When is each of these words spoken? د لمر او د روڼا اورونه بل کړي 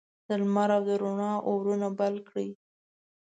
د 0.27 0.29
لمر 0.41 0.69
او 0.77 0.81
د 0.89 0.91
روڼا 1.01 1.31
اورونه 1.49 1.87
بل 1.99 2.15
کړي 2.27 2.49